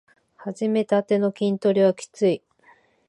[0.37, 2.41] はじめたての筋トレはきつい